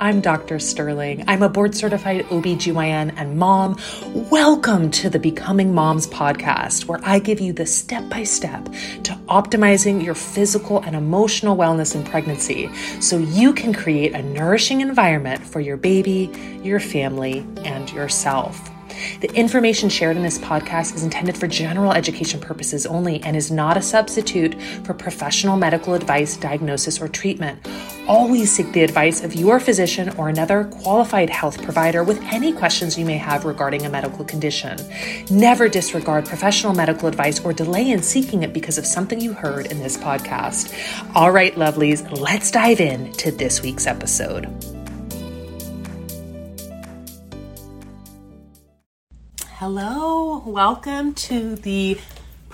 I'm 0.00 0.20
Dr. 0.20 0.60
Sterling. 0.60 1.24
I'm 1.26 1.42
a 1.42 1.48
board 1.48 1.74
certified 1.74 2.24
OBGYN 2.26 3.14
and 3.16 3.36
mom. 3.36 3.76
Welcome 4.30 4.92
to 4.92 5.10
the 5.10 5.18
Becoming 5.18 5.74
Moms 5.74 6.06
podcast, 6.06 6.84
where 6.84 7.00
I 7.02 7.18
give 7.18 7.40
you 7.40 7.52
the 7.52 7.66
step 7.66 8.08
by 8.08 8.22
step 8.22 8.66
to 9.02 9.18
optimizing 9.28 10.04
your 10.04 10.14
physical 10.14 10.78
and 10.82 10.94
emotional 10.94 11.56
wellness 11.56 11.96
in 11.96 12.04
pregnancy 12.04 12.70
so 13.00 13.18
you 13.18 13.52
can 13.52 13.74
create 13.74 14.12
a 14.14 14.22
nourishing 14.22 14.82
environment 14.82 15.44
for 15.44 15.58
your 15.58 15.76
baby, 15.76 16.30
your 16.62 16.78
family, 16.78 17.44
and 17.64 17.90
yourself. 17.90 18.70
The 19.20 19.32
information 19.34 19.88
shared 19.88 20.16
in 20.16 20.22
this 20.22 20.38
podcast 20.38 20.94
is 20.94 21.02
intended 21.02 21.36
for 21.36 21.46
general 21.46 21.92
education 21.92 22.40
purposes 22.40 22.86
only 22.86 23.22
and 23.22 23.36
is 23.36 23.50
not 23.50 23.76
a 23.76 23.82
substitute 23.82 24.60
for 24.84 24.94
professional 24.94 25.56
medical 25.56 25.94
advice, 25.94 26.36
diagnosis, 26.36 27.00
or 27.00 27.08
treatment. 27.08 27.66
Always 28.08 28.50
seek 28.50 28.72
the 28.72 28.84
advice 28.84 29.22
of 29.22 29.34
your 29.34 29.60
physician 29.60 30.08
or 30.16 30.30
another 30.30 30.64
qualified 30.64 31.28
health 31.28 31.62
provider 31.62 32.02
with 32.02 32.18
any 32.32 32.54
questions 32.54 32.96
you 32.96 33.04
may 33.04 33.18
have 33.18 33.44
regarding 33.44 33.84
a 33.84 33.90
medical 33.90 34.24
condition. 34.24 34.78
Never 35.30 35.68
disregard 35.68 36.24
professional 36.24 36.72
medical 36.72 37.06
advice 37.06 37.38
or 37.44 37.52
delay 37.52 37.90
in 37.90 38.02
seeking 38.02 38.44
it 38.44 38.54
because 38.54 38.78
of 38.78 38.86
something 38.86 39.20
you 39.20 39.34
heard 39.34 39.66
in 39.66 39.80
this 39.80 39.98
podcast. 39.98 40.72
All 41.14 41.30
right, 41.30 41.54
lovelies, 41.54 42.18
let's 42.18 42.50
dive 42.50 42.80
in 42.80 43.12
to 43.12 43.30
this 43.30 43.60
week's 43.60 43.86
episode. 43.86 44.46
Hello, 49.56 50.42
welcome 50.46 51.12
to 51.12 51.56
the 51.56 51.98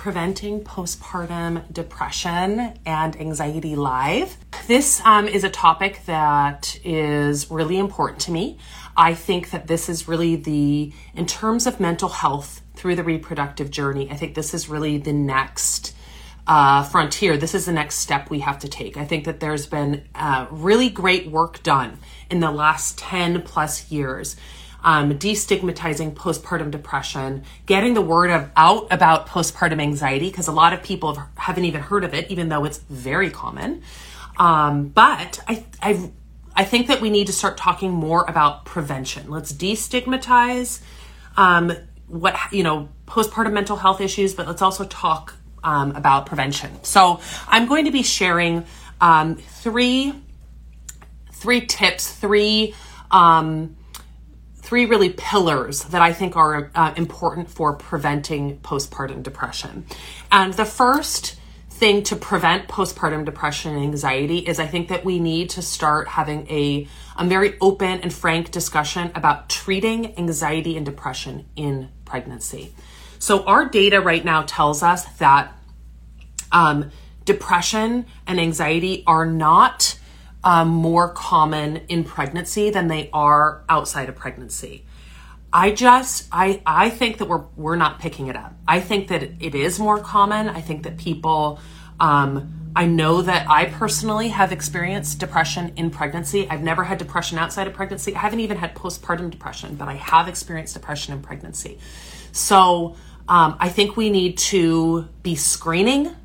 Preventing 0.04 0.60
Postpartum 0.60 1.72
Depression 1.72 2.74
and 2.84 3.18
Anxiety 3.18 3.74
Live. 3.74 4.36
This 4.66 5.00
um, 5.02 5.26
is 5.26 5.45
a 5.45 5.48
topic 5.48 6.00
that 6.04 6.78
is 6.84 7.50
really 7.50 7.79
important 7.79 8.20
to 8.20 8.30
me. 8.30 8.59
I 8.98 9.14
think 9.14 9.51
that 9.52 9.66
this 9.66 9.88
is 9.88 10.06
really 10.06 10.37
the, 10.37 10.92
in 11.14 11.24
terms 11.24 11.66
of 11.66 11.80
mental 11.80 12.10
health 12.10 12.60
through 12.74 12.96
the 12.96 13.02
reproductive 13.02 13.70
journey, 13.70 14.10
I 14.10 14.16
think 14.16 14.34
this 14.34 14.52
is 14.52 14.68
really 14.68 14.98
the 14.98 15.14
next 15.14 15.96
uh, 16.46 16.82
frontier. 16.82 17.38
This 17.38 17.54
is 17.54 17.64
the 17.64 17.73
next 17.73 17.95
step 17.95 18.29
we 18.29 18.40
have 18.40 18.59
to 18.59 18.68
take. 18.68 18.98
I 18.98 19.07
think 19.07 19.24
that 19.24 19.40
there's 19.40 19.66
been 19.66 20.04
uh, 20.14 20.48
really 20.51 20.90
great 20.90 21.30
work 21.30 21.62
done 21.62 21.96
in 22.29 22.40
the 22.40 22.51
last 22.51 22.98
10 22.98 23.40
plus 23.40 23.90
years 23.90 24.36
um, 24.85 25.18
destigmatizing 25.18 26.15
postpartum 26.15 26.71
depression, 26.71 27.43
getting 27.66 27.95
the 27.95 28.02
word 28.02 28.30
of, 28.30 28.51
out 28.54 28.87
about 28.91 29.26
postpartum 29.26 29.80
anxiety, 29.80 30.29
because 30.29 30.46
a 30.46 30.52
lot 30.52 30.73
of 30.73 30.82
people 30.82 31.15
have, 31.15 31.29
haven't 31.37 31.65
even 31.65 31.80
heard 31.80 32.04
of 32.04 32.15
it, 32.15 32.30
even 32.30 32.51
though 32.51 32.65
it's 32.65 32.79
very 32.79 33.30
common. 33.30 33.82
Um, 34.37 34.88
but 34.88 35.41
I, 35.49 35.65
I, 35.80 36.10
I 36.54 36.65
think 36.65 36.88
that 36.88 37.01
we 37.01 37.09
need 37.09 37.29
to 37.29 37.32
start 37.32 37.57
talking 37.57 37.91
more 37.93 38.24
about 38.29 38.65
prevention. 38.66 39.30
Let's 39.30 39.52
destigmatize 39.52 40.80
um, 41.37 41.73
what, 42.07 42.37
you 42.52 42.63
know, 42.63 42.91
postpartum 43.07 43.52
mental 43.52 43.76
health 43.76 44.01
issues, 44.01 44.35
but 44.35 44.46
let's 44.46 44.63
also 44.63 44.85
talk 44.85 45.35
um, 45.63 45.96
about 45.96 46.26
prevention. 46.26 46.71
So 46.85 47.21
I'm 47.48 47.66
going 47.66 47.87
to 47.87 47.91
be 47.91 48.02
sharing 48.02 48.66
um, 49.01 49.37
three, 49.37 50.13
three 51.32 51.63
tips, 51.66 52.13
three, 52.13 52.74
um, 53.10 53.76
three 54.65 54.87
really 54.87 55.10
pillars 55.10 55.84
that 55.84 56.01
I 56.01 56.15
think 56.15 56.37
are 56.37 56.70
uh, 56.74 56.95
important 56.96 57.51
for 57.51 57.74
preventing 57.74 58.59
postpartum 58.60 59.23
depression. 59.23 59.84
And 60.32 60.54
the 60.54 60.65
first 60.65 61.37
thing 61.68 62.02
to 62.04 62.16
prevent 62.16 62.66
postpartum 62.66 63.26
depression 63.26 63.74
and 63.74 63.82
anxiety 63.82 64.38
is 64.38 64.59
I 64.59 64.66
think 64.66 64.88
that 64.88 65.04
we 65.04 65.20
need 65.20 65.50
to 65.50 65.60
start 65.60 66.09
having 66.09 66.48
a, 66.48 66.88
a 67.19 67.26
very 67.26 67.59
open 67.60 68.00
and 68.00 68.10
frank 68.10 68.50
discussion 68.53 69.10
about 69.15 69.50
treating 69.50 70.16
anxiety 70.19 70.78
and 70.78 70.87
depression 70.87 71.44
in 71.56 71.91
pregnancy. 72.06 72.72
So, 73.19 73.44
our 73.44 73.69
data 73.69 74.00
right 74.00 74.25
now 74.25 74.42
tells 74.42 74.82
us 74.82 75.04
that 75.19 75.52
um, 76.52 76.91
depression 77.26 78.06
and 78.26 78.41
anxiety 78.41 79.04
are 79.06 79.26
not 79.26 79.98
um, 80.44 80.69
more 80.69 81.09
common 81.09 81.78
in 81.88 82.05
pregnancy 82.05 82.71
than 82.71 82.88
they 82.88 83.10
are 83.12 83.65
outside 83.69 84.09
of 84.09 84.15
pregnancy. 84.15 84.84
I 85.53 85.71
just 85.71 86.28
I 86.31 86.62
I 86.66 86.91
think 86.91 87.19
that 87.19 87.28
we're 87.28 87.44
we're 87.56 87.77
not 87.77 87.99
picking 87.99 88.27
it 88.27 88.37
up. 88.37 88.55
I 88.69 88.81
think 88.81 89.09
that 89.09 89.22
it 89.22 89.55
is 89.55 89.78
more 89.78 90.00
common. 90.00 90.49
I 90.49 90.60
think 90.60 90.82
that 90.82 90.99
people 90.99 91.60
um, 91.99 92.72
I 92.77 92.87
know 92.87 93.22
that 93.22 93.49
I 93.49 93.66
personally 93.66 94.28
have 94.28 94.50
experienced 94.50 95.21
depression 95.21 95.72
in 95.77 95.91
pregnancy. 95.91 96.49
I've 96.50 96.62
never 96.62 96.82
had 96.82 96.99
depression 96.99 97.38
outside 97.38 97.69
of 97.69 97.72
pregnancy. 97.72 98.16
I 98.16 98.19
haven't 98.19 98.41
even 98.41 98.56
had 98.56 98.75
postpartum 98.75 99.31
depression, 99.31 99.76
but 99.76 99.87
I 99.87 99.94
have 99.94 100.26
experienced 100.26 100.75
depression 100.75 101.15
in 101.15 101.22
pregnancy. 101.22 101.78
So 102.32 102.97
um, 103.28 103.56
I 103.61 103.69
think 103.69 103.97
we 103.97 104.11
need 104.11 104.38
to 104.38 105.09
be 105.22 105.37
screening 105.37 106.16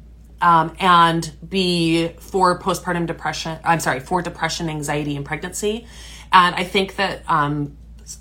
um, 0.42 0.76
and 0.80 1.32
be 1.48 2.10
for 2.20 2.60
postpartum 2.60 3.06
depression. 3.06 3.60
I'm 3.64 3.80
sorry, 3.80 4.00
for 4.00 4.22
depression, 4.22 4.70
anxiety, 4.70 5.16
and 5.16 5.26
pregnancy. 5.26 5.86
And 6.32 6.56
I 6.56 6.64
think 6.64 6.96
that, 6.96 7.24
um, 7.30 7.78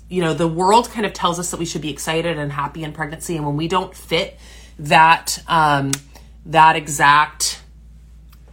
you 0.09 0.21
know, 0.21 0.33
the 0.33 0.47
world 0.47 0.89
kind 0.89 1.05
of 1.05 1.13
tells 1.13 1.39
us 1.39 1.51
that 1.51 1.59
we 1.59 1.65
should 1.65 1.81
be 1.81 1.91
excited 1.91 2.37
and 2.37 2.51
happy 2.51 2.83
in 2.83 2.91
pregnancy. 2.91 3.35
And 3.35 3.45
when 3.45 3.57
we 3.57 3.67
don't 3.67 3.95
fit 3.95 4.37
that, 4.79 5.41
um, 5.47 5.91
that 6.45 6.75
exact 6.75 7.61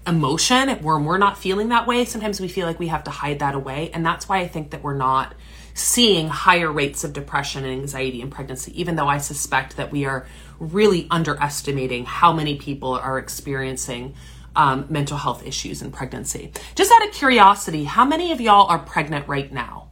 emotion, 0.06 0.68
when 0.68 1.04
we're 1.04 1.18
not 1.18 1.38
feeling 1.38 1.70
that 1.70 1.86
way, 1.86 2.04
sometimes 2.04 2.40
we 2.40 2.48
feel 2.48 2.66
like 2.66 2.78
we 2.78 2.88
have 2.88 3.04
to 3.04 3.10
hide 3.10 3.40
that 3.40 3.54
away. 3.54 3.90
And 3.92 4.04
that's 4.04 4.28
why 4.28 4.38
I 4.38 4.48
think 4.48 4.70
that 4.70 4.82
we're 4.82 4.94
not 4.96 5.34
seeing 5.74 6.28
higher 6.28 6.72
rates 6.72 7.04
of 7.04 7.12
depression 7.12 7.64
and 7.64 7.72
anxiety 7.72 8.22
in 8.22 8.30
pregnancy, 8.30 8.78
even 8.80 8.96
though 8.96 9.08
I 9.08 9.18
suspect 9.18 9.76
that 9.76 9.92
we 9.92 10.06
are 10.06 10.26
really 10.58 11.06
underestimating 11.10 12.04
how 12.04 12.32
many 12.32 12.56
people 12.56 12.94
are 12.94 13.18
experiencing 13.18 14.14
um, 14.54 14.86
mental 14.88 15.18
health 15.18 15.46
issues 15.46 15.82
in 15.82 15.92
pregnancy. 15.92 16.52
Just 16.74 16.90
out 16.90 17.06
of 17.06 17.12
curiosity, 17.12 17.84
how 17.84 18.04
many 18.04 18.32
of 18.32 18.40
y'all 18.40 18.66
are 18.68 18.78
pregnant 18.78 19.28
right 19.28 19.52
now? 19.52 19.90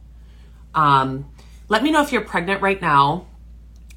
Um, 0.73 1.29
let 1.69 1.83
me 1.83 1.91
know 1.91 2.01
if 2.01 2.11
you're 2.11 2.21
pregnant 2.21 2.61
right 2.61 2.81
now. 2.81 3.27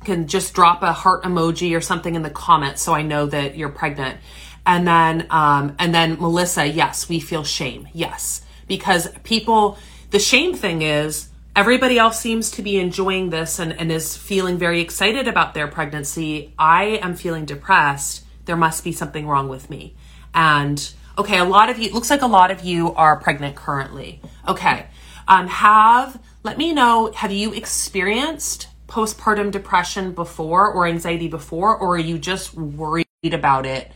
can 0.05 0.28
just 0.28 0.55
drop 0.55 0.83
a 0.83 0.93
heart 0.93 1.25
emoji 1.25 1.77
or 1.77 1.81
something 1.81 2.15
in 2.15 2.23
the 2.23 2.31
comments 2.31 2.83
so 2.83 2.95
I 2.95 3.03
know 3.03 3.27
that 3.27 3.57
you're 3.57 3.69
pregnant. 3.69 4.19
And 4.65 4.87
then, 4.87 5.27
um, 5.31 5.75
and 5.78 5.95
then 5.95 6.21
Melissa, 6.21 6.67
yes, 6.67 7.09
we 7.09 7.21
feel 7.21 7.43
shame. 7.43 7.89
Yes, 7.95 8.43
because 8.67 9.09
people, 9.25 9.78
the 10.11 10.19
shame 10.19 10.55
thing 10.55 10.83
is 10.83 11.28
everybody 11.59 11.99
else 11.99 12.21
seems 12.21 12.53
to 12.53 12.63
be 12.63 12.79
enjoying 12.79 13.31
this 13.31 13.59
and, 13.59 13.73
and 13.73 13.91
is 13.91 14.17
feeling 14.17 14.57
very 14.57 14.81
excited 14.81 15.27
about 15.27 15.55
their 15.55 15.67
pregnancy. 15.67 16.55
I 16.57 17.01
am 17.03 17.17
feeling 17.17 17.47
depressed. 17.47 18.25
There 18.45 18.57
must 18.57 18.85
be 18.85 18.93
something 18.93 19.27
wrong 19.27 19.49
with 19.49 19.69
me. 19.69 19.97
And 20.33 20.89
okay, 21.19 21.39
a 21.39 21.45
lot 21.45 21.69
of 21.69 21.77
you, 21.81 21.91
looks 21.91 22.11
like 22.11 22.23
a 22.23 22.29
lot 22.29 22.53
of 22.53 22.63
you 22.63 22.95
are 22.95 23.17
pregnant 23.17 23.57
currently. 23.57 24.21
Okay. 24.47 24.87
Um, 25.27 25.49
have, 25.49 26.23
let 26.45 26.59
me 26.59 26.73
know, 26.73 27.11
have 27.13 27.33
you 27.33 27.53
experienced 27.53 28.69
postpartum 28.87 29.51
depression 29.51 30.13
before 30.13 30.73
or 30.73 30.87
anxiety 30.87 31.27
before, 31.27 31.77
or 31.77 31.97
are 31.97 31.99
you 31.99 32.19
just 32.19 32.55
worried 32.55 33.09
about 33.25 33.67
it 33.67 33.91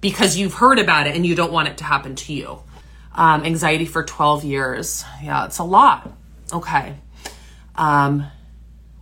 because 0.00 0.38
you've 0.38 0.54
heard 0.54 0.78
about 0.78 1.06
it 1.06 1.14
and 1.14 1.26
you 1.26 1.34
don't 1.34 1.52
want 1.52 1.68
it 1.68 1.76
to 1.76 1.84
happen 1.84 2.14
to 2.14 2.32
you? 2.32 2.58
Um, 3.14 3.44
anxiety 3.44 3.84
for 3.84 4.02
12 4.02 4.44
years. 4.44 5.04
Yeah, 5.22 5.44
it's 5.44 5.58
a 5.58 5.64
lot. 5.64 6.10
Okay. 6.52 6.94
Um, 7.74 8.26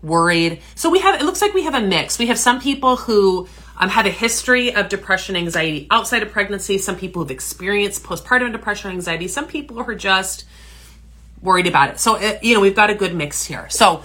worried. 0.03 0.61
So 0.75 0.91
we 0.91 1.01
have, 1.01 1.21
it 1.21 1.25
looks 1.25 1.43
like 1.43 1.55
we 1.55 1.65
have 1.65 1.75
a 1.75 1.81
mix. 1.81 2.19
We 2.19 2.27
have 2.27 2.39
some 2.39 2.61
people 2.61 2.97
who 2.97 3.49
um, 3.77 3.89
have 3.89 4.07
a 4.07 4.11
history 4.11 4.75
of 4.75 4.89
depression, 4.89 5.37
anxiety 5.37 5.87
outside 5.91 6.23
of 6.23 6.31
pregnancy. 6.31 6.79
Some 6.79 6.97
people 6.97 7.23
who've 7.23 7.31
experienced 7.31 8.05
postpartum 8.05 8.53
depression, 8.53 8.91
anxiety. 8.91 9.29
Some 9.29 9.47
people 9.47 9.77
who 9.77 9.91
are 9.91 9.95
just 9.95 10.45
worried 11.43 11.67
about 11.67 11.91
it. 11.91 12.01
So, 12.01 12.17
it, 12.17 12.43
you 12.45 12.55
know, 12.55 12.61
we've 12.61 12.77
got 12.77 12.91
a 12.91 12.95
good 12.95 13.15
mix 13.15 13.45
here. 13.45 13.69
So, 13.71 13.99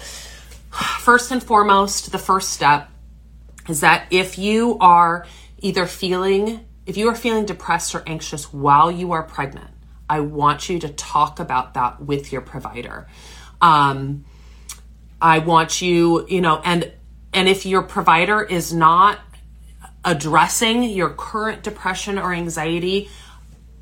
first 0.71 1.31
and 1.31 1.44
foremost, 1.44 2.12
the 2.12 2.18
first 2.18 2.50
step 2.50 2.89
is 3.68 3.81
that 3.81 4.07
if 4.12 4.38
you 4.38 4.77
are 4.80 5.25
either 5.59 5.86
feeling, 5.86 6.65
if 6.86 6.98
you 6.98 7.09
are 7.09 7.15
feeling 7.15 7.45
depressed 7.45 7.95
or 7.95 8.03
anxious 8.07 8.53
while 8.53 8.91
you 8.91 9.12
are 9.12 9.24
pregnant, 9.24 9.69
I 10.09 10.19
want 10.19 10.69
you 10.69 10.80
to 10.80 10.89
talk 10.89 11.39
about 11.39 11.74
that 11.74 12.01
with 12.01 12.31
your 12.31 12.41
provider. 12.41 13.07
Um, 13.62 14.25
I 15.22 15.40
want 15.40 15.81
you, 15.81 16.25
you 16.28 16.42
know, 16.42 16.62
and 16.63 16.92
and 17.34 17.50
if 17.50 17.66
your 17.66 17.81
provider 17.81 18.42
is 18.42 18.74
not 18.74 19.19
addressing 20.04 20.84
your 20.84 21.10
current 21.10 21.63
depression 21.63 22.18
or 22.18 22.34
anxiety, 22.34 23.10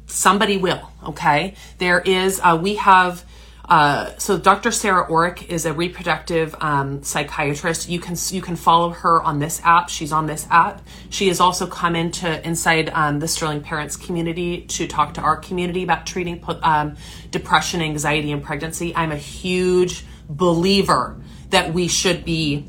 somebody 0.07 0.57
will. 0.57 0.91
Okay, 1.05 1.55
there 1.79 1.99
is 1.99 2.39
uh, 2.43 2.57
we 2.61 2.75
have 2.75 3.25
Uh, 3.65 4.11
so 4.17 4.37
Dr. 4.37 4.71
Sarah 4.71 5.07
Oreck 5.07 5.47
is 5.47 5.65
a 5.65 5.73
reproductive 5.73 6.53
um, 6.59 7.01
psychiatrist. 7.01 7.87
You 7.87 7.99
can 7.99 8.15
you 8.29 8.41
can 8.41 8.55
follow 8.57 8.89
her 8.89 9.21
on 9.21 9.39
this 9.39 9.61
app. 9.63 9.89
She's 9.89 10.11
on 10.11 10.25
this 10.25 10.45
app. 10.51 10.85
She 11.09 11.29
has 11.29 11.39
also 11.39 11.65
come 11.65 11.95
into 11.95 12.45
inside 12.45 12.89
um, 12.89 13.19
the 13.19 13.27
Sterling 13.27 13.61
Parents 13.61 13.95
community 13.95 14.61
to 14.67 14.87
talk 14.87 15.13
to 15.13 15.21
our 15.21 15.37
community 15.37 15.83
about 15.83 16.05
treating 16.05 16.43
um, 16.61 16.97
depression, 17.31 17.81
anxiety, 17.81 18.33
and 18.33 18.43
pregnancy. 18.43 18.93
I'm 18.95 19.13
a 19.13 19.17
huge 19.17 20.05
believer 20.27 21.21
that 21.49 21.73
we 21.73 21.87
should 21.87 22.25
be 22.25 22.67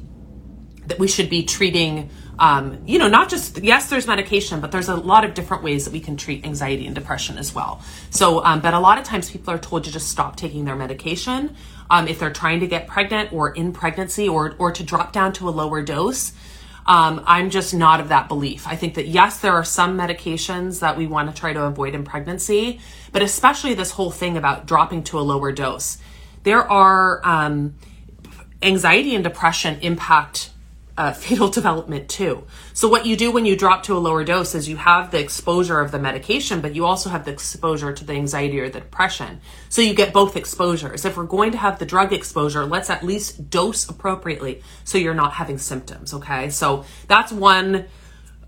that 0.87 0.99
we 0.99 1.09
should 1.09 1.31
be 1.31 1.43
treating 1.43 2.11
um, 2.39 2.83
you 2.87 2.99
know, 2.99 3.09
not 3.09 3.29
just, 3.29 3.63
yes, 3.63 3.89
there's 3.89 4.07
medication, 4.07 4.61
but 4.61 4.73
there's 4.73 4.89
a 4.89 4.97
lot 4.97 5.25
of 5.25 5.35
different 5.35 5.63
ways 5.63 5.85
that 5.85 5.93
we 5.93 6.01
can 6.01 6.17
treat 6.17 6.45
anxiety 6.45 6.87
and 6.87 6.95
depression 6.95 7.39
as 7.39 7.55
well. 7.55 7.83
So, 8.11 8.45
um, 8.45 8.61
but 8.61 8.75
a 8.75 8.81
lot 8.81 8.99
of 8.99 9.05
times 9.05 9.31
people 9.31 9.53
are 9.53 9.59
told 9.59 9.85
to 9.85 9.93
just 9.93 10.09
stop 10.09 10.37
taking 10.37 10.65
their 10.65 10.77
medication 10.77 11.55
um, 11.91 12.09
if 12.09 12.19
they're 12.19 12.33
trying 12.33 12.61
to 12.61 12.67
get 12.67 12.87
pregnant 12.87 13.33
or 13.33 13.51
in 13.53 13.73
pregnancy 13.73 14.29
or, 14.29 14.55
or 14.59 14.73
to 14.73 14.83
drop 14.83 15.13
down 15.13 15.33
to 15.35 15.49
a 15.49 15.51
lower 15.51 15.83
dose. 15.83 16.33
Um, 16.87 17.23
I'm 17.27 17.49
just 17.49 17.73
not 17.73 18.01
of 18.01 18.09
that 18.09 18.29
belief. 18.29 18.67
I 18.67 18.77
think 18.77 18.95
that 18.95 19.07
yes, 19.07 19.39
there 19.39 19.53
are 19.53 19.65
some 19.65 19.97
medications 19.97 20.81
that 20.81 20.99
we 20.99 21.07
want 21.07 21.35
to 21.35 21.41
try 21.41 21.53
to 21.53 21.63
avoid 21.63 21.95
in 21.95 22.05
pregnancy, 22.05 22.81
but 23.11 23.23
especially 23.23 23.73
this 23.75 23.93
whole 23.93 24.11
thing 24.11 24.37
about 24.37 24.67
dropping 24.67 25.05
to 25.05 25.19
a 25.19 25.23
lower 25.23 25.51
dose. 25.51 25.99
There 26.43 26.71
are 26.71 27.21
um, 27.25 27.77
anxiety 28.63 29.15
and 29.15 29.25
depression 29.25 29.79
impact 29.81 30.51
uh, 30.97 31.13
fetal 31.25 31.49
development 31.49 32.09
too. 32.09 32.45
So 32.73 32.89
what 32.89 33.07
you 33.07 33.17
do 33.17 33.31
when 33.31 33.47
you 33.47 33.57
drop 33.57 33.83
to 33.85 33.97
a 33.97 33.99
lower 33.99 34.25
dose 34.25 34.55
is 34.55 34.69
you 34.69 34.77
have 34.77 35.11
the 35.11 35.19
exposure 35.19 35.81
of 35.81 35.91
the 35.91 35.99
medication, 35.99 36.61
but 36.61 36.75
you 36.75 36.87
also 36.87 37.11
have 37.11 37.25
the 37.25 37.33
exposure 37.33 37.93
to 37.93 38.05
the 38.05 38.13
anxiety 38.13 38.61
or 38.61 38.69
the 38.69 38.81
depression. 38.81 39.41
So 39.69 39.83
you 39.83 39.95
get 39.95 40.13
both 40.13 40.37
exposures. 40.37 41.05
If 41.05 41.17
we're 41.17 41.25
going 41.25 41.53
to 41.53 41.59
have 41.59 41.79
the 41.79 41.87
drug 41.87 42.13
exposure, 42.13 42.65
let's 42.65 42.91
at 42.91 43.03
least 43.03 43.51
dose 43.51 43.89
appropriately 43.89 44.63
so 44.85 44.99
you're 44.99 45.15
not 45.15 45.33
having 45.33 45.59
symptoms. 45.59 46.15
Okay, 46.15 46.51
so 46.51 46.85
that's 47.09 47.33
one. 47.33 47.87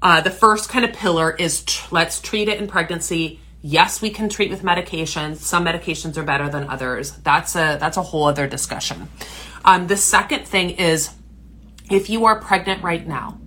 Uh, 0.02 0.20
the 0.20 0.30
first 0.30 0.68
kind 0.68 0.84
of 0.84 0.92
pillar 0.92 1.30
is 1.32 1.64
tr- 1.64 1.94
let's 1.94 2.20
treat 2.20 2.48
it 2.48 2.60
in 2.60 2.68
pregnancy. 2.68 3.40
Yes, 3.62 4.00
we 4.00 4.10
can 4.10 4.28
treat 4.28 4.50
with 4.50 4.62
medications. 4.62 5.38
Some 5.38 5.64
medications 5.64 6.16
are 6.16 6.22
better 6.22 6.48
than 6.48 6.68
others. 6.68 7.12
That's 7.12 7.56
a 7.56 7.78
that's 7.80 7.96
a 7.96 8.02
whole 8.02 8.24
other 8.24 8.46
discussion. 8.46 9.08
Um, 9.64 9.88
the 9.88 9.96
second 9.96 10.46
thing 10.46 10.70
is 10.70 11.10
if 11.90 12.10
you 12.10 12.24
are 12.26 12.40
pregnant 12.40 12.82
right 12.82 13.06
now, 13.06 13.38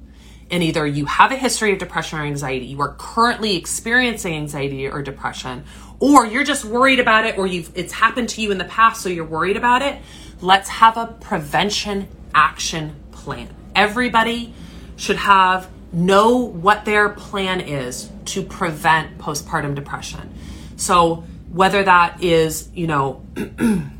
and 0.51 0.63
either 0.63 0.85
you 0.85 1.05
have 1.05 1.31
a 1.31 1.35
history 1.35 1.71
of 1.73 1.79
depression 1.79 2.19
or 2.19 2.23
anxiety, 2.23 2.65
you 2.65 2.81
are 2.81 2.95
currently 2.97 3.55
experiencing 3.55 4.33
anxiety 4.33 4.87
or 4.87 5.01
depression, 5.01 5.63
or 5.99 6.25
you're 6.25 6.43
just 6.43 6.65
worried 6.65 6.99
about 6.99 7.25
it, 7.25 7.37
or 7.37 7.45
you've 7.45 7.71
it's 7.75 7.93
happened 7.93 8.29
to 8.29 8.41
you 8.41 8.51
in 8.51 8.57
the 8.57 8.65
past, 8.65 9.01
so 9.01 9.09
you're 9.09 9.25
worried 9.25 9.57
about 9.57 9.81
it, 9.81 10.01
let's 10.41 10.69
have 10.69 10.97
a 10.97 11.07
prevention 11.07 12.07
action 12.33 12.95
plan. 13.11 13.49
Everybody 13.75 14.53
should 14.95 15.17
have 15.17 15.69
know 15.91 16.37
what 16.37 16.85
their 16.85 17.09
plan 17.09 17.61
is 17.61 18.09
to 18.25 18.43
prevent 18.43 19.17
postpartum 19.17 19.75
depression. 19.75 20.33
So 20.77 21.23
whether 21.51 21.83
that 21.83 22.23
is, 22.23 22.69
you 22.73 22.87
know, 22.87 23.25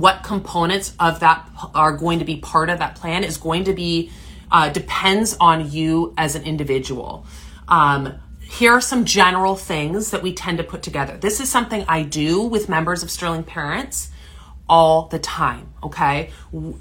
what 0.00 0.22
components 0.22 0.94
of 1.00 1.20
that 1.20 1.48
are 1.74 1.96
going 1.96 2.18
to 2.18 2.24
be 2.24 2.36
part 2.36 2.70
of 2.70 2.78
that 2.78 2.96
plan 2.96 3.24
is 3.24 3.36
going 3.36 3.64
to 3.64 3.72
be 3.72 4.10
uh, 4.50 4.68
depends 4.70 5.36
on 5.40 5.70
you 5.70 6.14
as 6.16 6.34
an 6.34 6.44
individual. 6.44 7.26
Um, 7.68 8.14
here 8.40 8.72
are 8.72 8.80
some 8.80 9.04
general 9.04 9.56
things 9.56 10.12
that 10.12 10.22
we 10.22 10.32
tend 10.32 10.58
to 10.58 10.64
put 10.64 10.82
together. 10.82 11.16
This 11.16 11.40
is 11.40 11.50
something 11.50 11.84
I 11.88 12.02
do 12.02 12.42
with 12.42 12.68
members 12.68 13.02
of 13.02 13.10
Sterling 13.10 13.42
Parents 13.42 14.10
all 14.68 15.08
the 15.08 15.18
time. 15.18 15.72
Okay. 15.82 16.30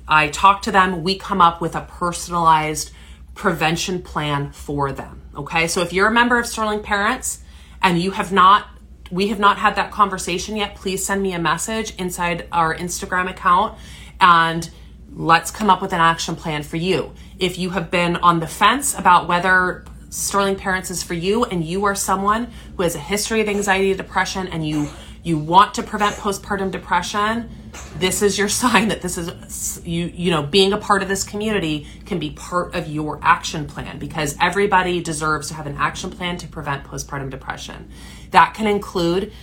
I 0.08 0.28
talk 0.28 0.62
to 0.64 0.72
them, 0.72 1.04
we 1.04 1.18
come 1.18 1.42
up 1.42 1.62
with 1.62 1.76
a 1.76 1.82
personalized 1.82 2.92
prevention 3.34 4.02
plan 4.02 4.52
for 4.52 4.92
them. 4.92 5.22
Okay. 5.36 5.68
So 5.68 5.82
if 5.82 5.92
you're 5.92 6.08
a 6.08 6.14
member 6.14 6.38
of 6.38 6.46
Sterling 6.46 6.84
Parents 6.84 7.42
and 7.82 8.00
you 8.00 8.12
have 8.12 8.32
not 8.32 8.68
we 9.12 9.28
have 9.28 9.40
not 9.40 9.58
had 9.58 9.76
that 9.76 9.92
conversation 9.92 10.56
yet, 10.56 10.76
please 10.76 11.06
send 11.06 11.22
me 11.22 11.34
a 11.34 11.40
message 11.40 11.96
inside 11.98 12.48
our 12.52 12.76
Instagram 12.76 13.30
account 13.30 13.78
and 14.20 14.70
let's 15.14 15.52
come 15.52 15.70
up 15.70 15.82
with 15.82 15.94
an 15.94 16.00
action 16.00 16.36
plan 16.36 16.64
for 16.64 16.78
you. 16.78 17.14
If 17.40 17.58
you 17.58 17.72
have 17.72 17.92
been 17.92 18.16
on 18.18 18.40
the 18.40 18.48
fence 18.48 18.98
about 18.98 19.28
whether 19.28 19.86
Sterling 20.10 20.56
Parents 20.56 20.90
is 20.90 21.04
for 21.04 21.14
you 21.14 21.44
and 21.46 21.64
you 21.64 21.86
are 21.86 21.96
someone 21.96 22.52
who 22.76 22.84
has 22.84 22.96
a 22.96 23.00
history 23.00 23.42
of 23.42 23.50
anxiety 23.50 23.94
depression 23.94 24.48
and 24.48 24.68
you 24.68 24.90
you 25.26 25.40
want 25.40 25.74
to 25.74 25.82
prevent 25.82 26.16
postpartum 26.18 26.70
depression, 26.70 27.50
this 27.98 28.22
is 28.22 28.38
your 28.38 28.48
sign 28.62 28.90
that 28.90 29.02
this 29.02 29.18
is 29.18 29.82
you 29.86 30.06
you 30.06 30.32
know 30.32 30.44
being 30.44 30.72
a 30.72 30.78
part 30.78 31.02
of 31.02 31.10
this 31.10 31.24
community 31.24 31.88
can 32.06 32.20
be 32.20 32.30
part 32.30 32.76
of 32.76 32.88
your 32.88 33.20
action 33.22 33.66
plan 33.66 33.98
because 33.98 34.38
everybody 34.40 35.02
deserves 35.02 35.48
to 35.48 35.56
have 35.56 35.66
an 35.66 35.76
action 35.78 36.12
plan 36.12 36.38
to 36.38 36.48
prevent 36.48 36.84
postpartum 36.86 37.30
depression. 37.30 37.90
That 38.32 38.54
can 38.54 38.68
include 38.68 39.34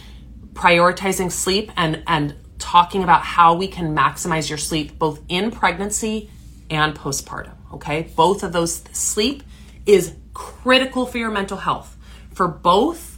prioritizing 0.52 1.32
sleep 1.32 1.72
and 1.76 2.02
and 2.06 2.36
talking 2.58 3.02
about 3.02 3.22
how 3.22 3.54
we 3.54 3.66
can 3.66 3.94
maximize 3.94 4.48
your 4.48 4.58
sleep 4.58 4.98
both 5.00 5.20
in 5.28 5.50
pregnancy 5.50 6.30
and 6.70 6.94
postpartum, 6.94 7.56
okay? 7.74 8.02
Both 8.14 8.44
of 8.44 8.52
those 8.52 8.84
sleep 8.92 9.42
is 9.84 10.14
critical 10.32 11.06
for 11.06 11.18
your 11.18 11.30
mental 11.32 11.58
health 11.58 11.96
for 12.32 12.46
both 12.46 13.11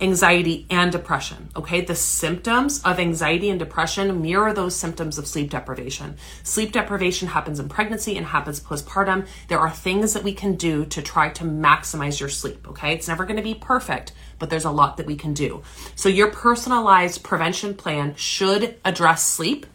anxiety 0.00 0.66
and 0.70 0.90
depression. 0.90 1.48
Okay, 1.54 1.80
the 1.80 1.94
symptoms 1.94 2.82
of 2.82 2.98
anxiety 2.98 3.48
and 3.48 3.58
depression 3.58 4.20
mirror 4.20 4.52
those 4.52 4.74
symptoms 4.74 5.18
of 5.18 5.26
sleep 5.26 5.50
deprivation. 5.50 6.16
Sleep 6.42 6.72
deprivation 6.72 7.28
happens 7.28 7.60
in 7.60 7.68
pregnancy 7.68 8.16
and 8.16 8.26
happens 8.26 8.60
postpartum. 8.60 9.26
There 9.48 9.60
are 9.60 9.70
things 9.70 10.12
that 10.14 10.24
we 10.24 10.32
can 10.32 10.56
do 10.56 10.84
to 10.86 11.00
try 11.00 11.28
to 11.30 11.44
maximize 11.44 12.18
your 12.18 12.28
sleep. 12.28 12.66
Okay, 12.68 12.92
it's 12.92 13.08
never 13.08 13.24
going 13.24 13.36
to 13.36 13.42
be 13.42 13.54
perfect, 13.54 14.12
but 14.38 14.50
there's 14.50 14.64
a 14.64 14.70
lot 14.70 14.96
that 14.96 15.06
we 15.06 15.16
can 15.16 15.32
do. 15.32 15.62
So, 15.94 16.08
your 16.08 16.30
personalized 16.30 17.22
prevention 17.22 17.74
plan 17.74 18.14
should 18.16 18.76
address 18.84 19.24
sleep. 19.24 19.66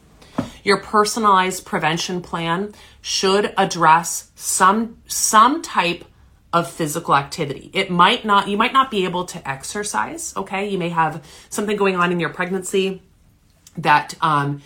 Your 0.63 0.77
personalized 0.77 1.65
prevention 1.65 2.21
plan 2.21 2.73
should 3.01 3.53
address 3.57 4.31
some 4.35 4.97
some 5.07 5.61
type 5.61 6.03
of 6.51 6.69
physical 6.69 7.15
activity. 7.15 7.69
It 7.73 7.91
might 7.91 8.25
not, 8.25 8.47
you 8.47 8.57
might 8.57 8.73
not 8.73 8.89
be 8.89 9.05
able 9.05 9.25
to 9.25 9.49
exercise, 9.49 10.33
okay? 10.35 10.67
You 10.69 10.77
may 10.77 10.89
have 10.89 11.23
something 11.49 11.77
going 11.77 11.95
on 11.95 12.11
in 12.11 12.19
your 12.19 12.29
pregnancy 12.29 13.01
that 13.77 14.15
um, 14.21 14.61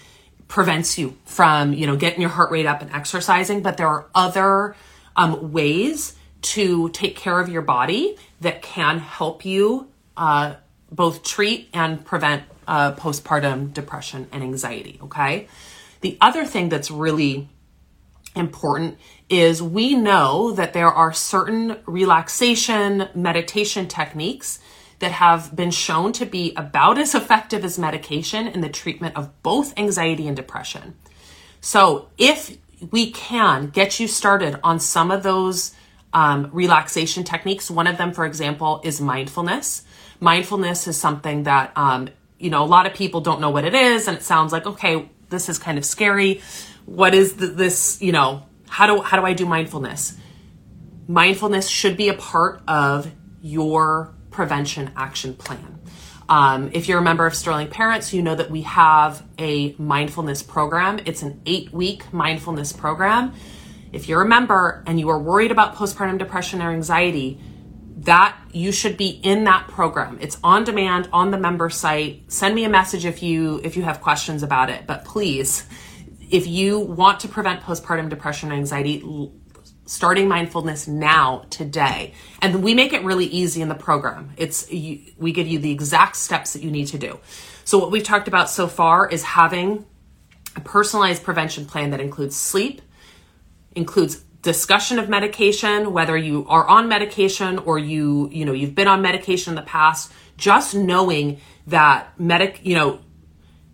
prevents 0.48 0.98
you 0.98 1.18
from, 1.26 1.74
you 1.74 1.86
know, 1.86 1.96
getting 1.96 2.22
your 2.22 2.30
heart 2.30 2.52
rate 2.52 2.66
up 2.66 2.82
and 2.82 2.92
exercising, 2.92 3.62
but 3.62 3.78
there 3.78 3.88
are 3.88 4.08
other 4.16 4.76
um, 5.16 5.52
ways 5.52 6.16
to 6.42 6.90
take 6.90 7.16
care 7.16 7.40
of 7.40 7.50
your 7.50 7.62
body 7.62 8.18
that 8.42 8.62
can 8.62 9.00
help 9.00 9.46
you 9.46 9.90
uh, 10.16 10.56
both 10.92 11.24
treat 11.24 11.70
and 11.74 12.06
prevent 12.06 12.44
uh, 12.68 12.94
postpartum 12.94 13.74
depression 13.74 14.28
and 14.32 14.44
anxiety, 14.44 15.00
okay? 15.02 15.48
The 16.02 16.18
other 16.22 16.46
thing 16.46 16.70
that's 16.70 16.92
really 16.92 17.50
important 18.36 18.98
is 19.30 19.62
we 19.62 19.96
know 19.96 20.52
that 20.52 20.74
there 20.74 20.92
are 20.92 21.14
certain 21.14 21.78
relaxation 21.86 23.10
meditation 23.14 23.88
techniques 23.88 24.60
that 25.00 25.12
have 25.12 25.56
been 25.56 25.72
shown 25.72 26.14
to 26.14 26.26
be 26.26 26.54
about 26.56 26.98
as 26.98 27.16
effective 27.22 27.64
as 27.64 27.78
medication 27.78 28.48
in 28.48 28.62
the 28.62 28.70
treatment 28.70 29.16
of 29.16 29.44
both 29.44 29.78
anxiety 29.78 30.28
and 30.28 30.36
depression. 30.36 30.96
So, 31.62 32.10
if 32.18 32.58
we 32.92 33.12
can 33.12 33.70
get 33.70 34.00
you 34.00 34.08
started 34.08 34.60
on 34.64 34.80
some 34.80 35.12
of 35.12 35.24
those 35.24 35.74
um, 36.12 36.50
relaxation 36.52 37.24
techniques, 37.24 37.72
one 37.72 37.88
of 37.88 37.98
them, 37.98 38.12
for 38.12 38.26
example, 38.26 38.82
is 38.84 39.00
mindfulness. 39.00 39.84
Mindfulness 40.20 40.88
is 40.88 40.98
something 40.98 41.44
that, 41.44 41.72
um, 41.78 42.10
you 42.38 42.50
know, 42.50 42.64
a 42.64 42.68
lot 42.68 42.86
of 42.86 42.94
people 42.94 43.22
don't 43.22 43.40
know 43.40 43.50
what 43.50 43.64
it 43.64 43.74
is, 43.74 44.08
and 44.08 44.18
it 44.18 44.24
sounds 44.24 44.52
like, 44.52 44.66
okay, 44.66 45.10
this 45.30 45.50
is 45.50 45.58
kind 45.58 45.78
of 45.78 45.86
scary 45.86 46.42
what 46.86 47.14
is 47.16 47.34
the, 47.36 47.48
this, 47.48 48.02
you 48.02 48.12
know, 48.12 48.44
how 48.68 48.88
do 48.88 49.02
how 49.02 49.20
do 49.20 49.26
I 49.26 49.34
do 49.34 49.46
mindfulness? 49.46 50.18
Mindfulness 51.08 51.68
should 51.68 51.98
be 51.98 52.10
a 52.10 52.14
part 52.14 52.62
of 52.68 53.12
your 53.42 54.16
prevention 54.32 54.92
action 54.96 55.36
plan. 55.36 55.80
Um, 56.30 56.72
if 56.74 56.88
you're 56.88 57.00
a 57.00 57.04
member 57.04 57.28
of 57.28 57.36
Sterling 57.36 57.68
Parents, 57.68 58.14
you 58.14 58.22
know 58.22 58.34
that 58.36 58.50
we 58.50 58.62
have 58.64 59.24
a 59.38 59.76
mindfulness 59.78 60.42
program. 60.42 61.00
It's 61.06 61.22
an 61.22 61.42
eight 61.46 61.72
week 61.72 62.12
mindfulness 62.14 62.72
program. 62.74 63.34
If 63.92 64.08
you're 64.08 64.22
a 64.22 64.28
member 64.28 64.84
and 64.88 65.00
you 65.00 65.10
are 65.10 65.20
worried 65.20 65.52
about 65.52 65.76
postpartum 65.76 66.18
depression 66.18 66.62
or 66.62 66.72
anxiety, 66.72 67.40
that 67.98 68.36
you 68.52 68.72
should 68.72 68.98
be 68.98 69.08
in 69.08 69.44
that 69.44 69.68
program. 69.68 70.18
It's 70.20 70.38
on 70.44 70.64
demand 70.64 71.10
on 71.14 71.32
the 71.32 71.38
member 71.38 71.70
site. 71.70 72.32
Send 72.32 72.56
me 72.56 72.64
a 72.64 72.70
message 72.70 73.06
if 73.06 73.22
you 73.22 73.62
if 73.64 73.78
you 73.78 73.84
have 73.84 74.02
questions 74.02 74.42
about 74.42 74.70
it. 74.70 74.88
But 74.88 75.06
please 75.06 75.68
if 76.34 76.48
you 76.48 76.80
want 76.80 77.20
to 77.20 77.28
prevent 77.28 77.62
postpartum 77.62 78.10
depression 78.10 78.52
and 78.52 78.58
anxiety, 78.58 79.04
starting 79.86 80.28
mindfulness 80.28 80.88
now 80.88 81.46
today. 81.52 82.16
And 82.42 82.64
we 82.64 82.74
make 82.74 82.92
it 82.92 83.04
really 83.04 83.28
easy 83.28 83.62
in 83.62 83.70
the 83.70 83.76
program. 83.76 84.34
It's 84.36 84.72
you, 84.72 85.00
we 85.20 85.32
give 85.32 85.48
you 85.48 85.60
the 85.60 85.70
exact 85.70 86.16
steps 86.16 86.54
that 86.54 86.64
you 86.64 86.72
need 86.72 86.88
to 86.88 86.98
do. 86.98 87.20
So 87.66 87.78
what 87.78 87.92
we've 87.92 88.04
talked 88.04 88.28
about 88.28 88.50
so 88.50 88.68
far 88.68 89.08
is 89.08 89.22
having 89.22 89.86
a 90.56 90.62
personalized 90.62 91.24
prevention 91.24 91.68
plan 91.68 91.92
that 91.92 92.00
includes 92.00 92.36
sleep 92.36 92.82
includes 93.76 94.24
discussion 94.42 95.00
of 95.00 95.10
medication 95.10 95.94
whether 95.94 96.16
you 96.16 96.46
are 96.48 96.68
on 96.68 96.88
medication 96.88 97.58
or 97.60 97.80
you 97.80 98.30
you 98.32 98.46
know 98.46 98.52
you've 98.52 98.76
been 98.76 98.88
on 98.88 99.02
medication 99.02 99.52
in 99.52 99.56
the 99.56 99.64
past 99.64 100.12
just 100.38 100.76
knowing 100.76 101.40
that 101.66 102.08
medic 102.20 102.60
you 102.64 102.76
know 102.76 103.00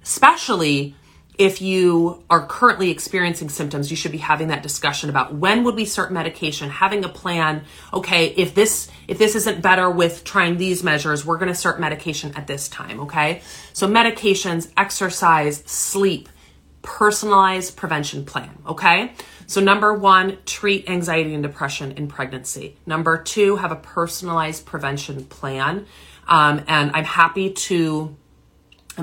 especially 0.04 0.96
if 1.39 1.62
you 1.62 2.22
are 2.29 2.46
currently 2.46 2.91
experiencing 2.91 3.48
symptoms, 3.48 3.89
you 3.89 3.96
should 3.96 4.12
be 4.12 4.17
having 4.17 4.50
that 4.50 4.62
discussion 4.62 5.10
about 5.10 5.34
when 5.34 5.63
would 5.63 5.74
we 5.74 5.86
start 5.86 6.12
medication, 6.12 6.69
having 6.69 7.05
a 7.05 7.10
plan. 7.10 7.63
Okay, 7.93 8.27
if 8.27 8.53
this 8.53 8.91
if 9.08 9.17
this 9.17 9.36
isn't 9.36 9.62
better 9.62 9.89
with 9.89 10.25
trying 10.25 10.58
these 10.58 10.84
measures, 10.84 11.25
we're 11.25 11.38
going 11.38 11.48
to 11.48 11.55
start 11.55 11.79
medication 11.79 12.34
at 12.36 12.46
this 12.46 12.67
time, 12.67 13.00
okay? 13.00 13.41
So 13.72 13.88
medications, 13.88 14.69
exercise, 14.75 15.63
sleep, 15.65 16.27
personalized 16.81 17.77
prevention 17.77 18.25
plan, 18.25 18.51
okay? 18.67 19.13
So 19.48 19.62
number 19.62 19.93
1, 19.93 20.39
treat 20.46 20.89
anxiety 20.89 21.34
and 21.34 21.41
depression 21.41 21.93
in 21.93 22.10
pregnancy. 22.10 22.75
Number 22.86 23.17
2, 23.17 23.55
have 23.55 23.72
a 23.72 23.77
personalized 23.77 24.65
prevention 24.65 25.24
plan. 25.24 25.86
Um, 26.27 26.63
and 26.67 26.91
I'm 26.93 27.05
happy 27.05 27.51
to 27.53 28.15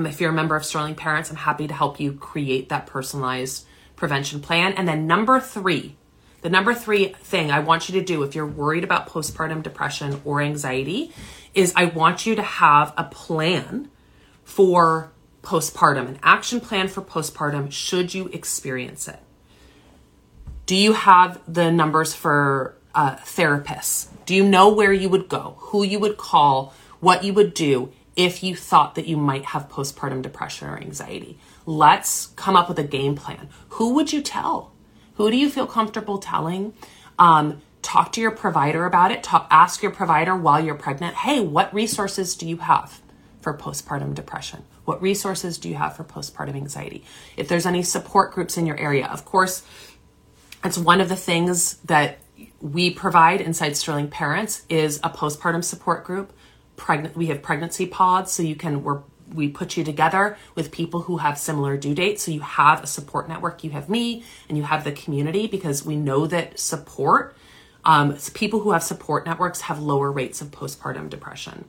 if 0.05 0.21
you're 0.21 0.31
a 0.31 0.33
member 0.33 0.55
of 0.55 0.65
Sterling 0.65 0.95
Parents, 0.95 1.29
I'm 1.29 1.37
happy 1.37 1.67
to 1.67 1.73
help 1.73 1.99
you 1.99 2.13
create 2.13 2.69
that 2.69 2.85
personalized 2.85 3.65
prevention 3.95 4.41
plan. 4.41 4.73
And 4.73 4.87
then 4.87 5.07
number 5.07 5.39
three, 5.39 5.95
the 6.41 6.49
number 6.49 6.73
three 6.73 7.09
thing 7.19 7.51
I 7.51 7.59
want 7.59 7.89
you 7.89 7.99
to 7.99 8.05
do 8.05 8.23
if 8.23 8.35
you're 8.35 8.45
worried 8.45 8.83
about 8.83 9.09
postpartum 9.09 9.63
depression 9.63 10.21
or 10.23 10.41
anxiety 10.41 11.11
is 11.53 11.73
I 11.75 11.85
want 11.85 12.25
you 12.25 12.35
to 12.35 12.41
have 12.41 12.93
a 12.97 13.03
plan 13.03 13.89
for 14.43 15.11
postpartum, 15.41 16.07
an 16.07 16.19
action 16.21 16.59
plan 16.59 16.87
for 16.87 17.01
postpartum 17.01 17.71
should 17.71 18.13
you 18.13 18.27
experience 18.27 19.07
it. 19.07 19.19
Do 20.65 20.75
you 20.75 20.93
have 20.93 21.41
the 21.51 21.71
numbers 21.71 22.13
for 22.13 22.75
uh, 22.93 23.15
therapists? 23.15 24.07
Do 24.25 24.35
you 24.35 24.43
know 24.43 24.69
where 24.73 24.91
you 24.91 25.09
would 25.09 25.29
go, 25.29 25.55
who 25.57 25.83
you 25.83 25.99
would 25.99 26.17
call, 26.17 26.73
what 26.99 27.23
you 27.23 27.33
would 27.33 27.53
do 27.53 27.91
if 28.17 28.43
you 28.43 28.55
thought 28.55 28.95
that 28.95 29.07
you 29.07 29.15
might 29.15 29.45
have 29.45 29.69
postpartum 29.69 30.23
depression 30.23 30.67
or 30.67 30.77
anxiety. 30.77 31.37
Let's 31.65 32.27
come 32.35 32.55
up 32.55 32.67
with 32.67 32.79
a 32.79 32.83
game 32.83 33.15
plan. 33.15 33.47
Who 33.69 33.93
would 33.93 34.11
you 34.11 34.21
tell? 34.21 34.73
Who 35.15 35.29
do 35.31 35.37
you 35.37 35.49
feel 35.49 35.67
comfortable 35.67 36.17
telling? 36.17 36.73
Um, 37.19 37.61
talk 37.83 38.11
to 38.13 38.21
your 38.21 38.31
provider 38.31 38.85
about 38.85 39.11
it. 39.11 39.23
Talk, 39.23 39.47
ask 39.51 39.83
your 39.83 39.91
provider 39.91 40.35
while 40.35 40.63
you're 40.63 40.75
pregnant, 40.75 41.15
hey, 41.15 41.39
what 41.39 41.73
resources 41.73 42.35
do 42.35 42.47
you 42.49 42.57
have 42.57 43.01
for 43.39 43.55
postpartum 43.55 44.15
depression? 44.15 44.63
What 44.85 45.01
resources 45.01 45.59
do 45.59 45.69
you 45.69 45.75
have 45.75 45.95
for 45.95 46.03
postpartum 46.03 46.55
anxiety? 46.55 47.03
If 47.37 47.47
there's 47.47 47.67
any 47.67 47.83
support 47.83 48.33
groups 48.33 48.57
in 48.57 48.65
your 48.65 48.77
area, 48.77 49.05
of 49.07 49.25
course, 49.25 49.63
it's 50.63 50.77
one 50.77 51.01
of 51.01 51.09
the 51.09 51.15
things 51.15 51.75
that 51.85 52.17
we 52.61 52.89
provide 52.89 53.41
inside 53.41 53.77
Sterling 53.77 54.09
Parents 54.09 54.63
is 54.69 54.99
a 55.03 55.09
postpartum 55.09 55.63
support 55.63 56.03
group 56.03 56.33
pregnant 56.77 57.17
we 57.17 57.27
have 57.27 57.41
pregnancy 57.41 57.85
pods 57.85 58.31
so 58.31 58.41
you 58.41 58.55
can 58.55 58.83
we're 58.83 59.01
we 59.33 59.49
put 59.49 59.75
you 59.75 59.83
together 59.83 60.37
with 60.55 60.71
people 60.71 61.01
who 61.01 61.17
have 61.17 61.37
similar 61.37 61.77
due 61.77 61.93
dates. 61.93 62.23
So 62.23 62.31
you 62.31 62.39
have 62.39 62.83
a 62.83 62.87
support 62.87 63.27
network. 63.27 63.63
You 63.63 63.71
have 63.71 63.89
me 63.89 64.23
and 64.47 64.57
you 64.57 64.63
have 64.63 64.83
the 64.83 64.91
community 64.91 65.47
because 65.47 65.85
we 65.85 65.95
know 65.95 66.27
that 66.27 66.57
support 66.59 67.35
um, 67.83 68.17
people 68.33 68.61
who 68.61 68.71
have 68.71 68.83
support 68.83 69.25
networks 69.25 69.61
have 69.61 69.79
lower 69.79 70.11
rates 70.11 70.41
of 70.41 70.51
postpartum 70.51 71.09
depression. 71.09 71.65